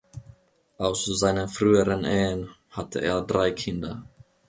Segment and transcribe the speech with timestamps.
[0.79, 4.03] Aus seinen früheren Ehen hatte er drei Kinder.